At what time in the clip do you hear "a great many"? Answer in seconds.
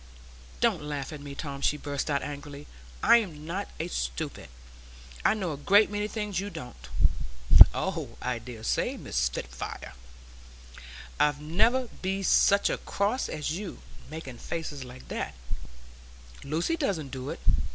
5.51-6.07